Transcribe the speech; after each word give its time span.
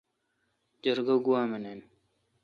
جرگہ 0.83 1.15
گوا 1.25 1.41
منین۔ 1.51 1.79